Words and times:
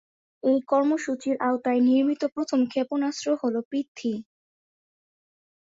এই 0.43 0.59
কর্মসূচির 0.67 1.35
আওতায় 1.47 1.81
নির্মিত 1.87 2.21
প্রথম 2.35 2.59
ক্ষেপণাস্ত্র 2.65 3.27
হল 3.41 3.55
পৃথ্বী। 3.69 4.13